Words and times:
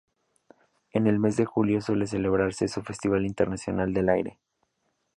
En 0.93 1.05
el 1.05 1.19
mes 1.19 1.37
de 1.37 1.45
julio 1.45 1.79
suele 1.79 2.07
celebrarse 2.07 2.67
su 2.67 2.81
Festival 2.81 3.23
Internacional 3.23 3.93
del 3.93 4.09
Aire. 4.09 4.39